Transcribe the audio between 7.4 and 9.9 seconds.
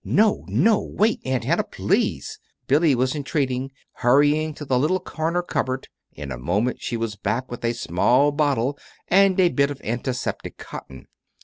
with a small bottle and a bit of